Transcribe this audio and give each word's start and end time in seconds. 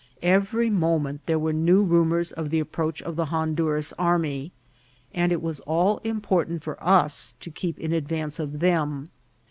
Every 0.23 0.71
mo 0.71 0.97
ment 0.97 1.23
there 1.27 1.37
were 1.37 1.53
new 1.53 1.83
rumours 1.83 2.31
of 2.31 2.49
the 2.49 2.59
approach 2.59 3.03
of 3.03 3.15
the 3.15 3.25
Honduras 3.25 3.93
army, 3.99 4.51
and 5.13 5.31
it 5.31 5.43
was 5.43 5.59
all 5.59 5.99
important 5.99 6.63
for 6.63 6.83
us 6.83 7.35
to 7.39 7.51
keep 7.51 7.77
in 7.77 7.93
advance 7.93 8.39
of 8.39 8.61
them. 8.61 9.11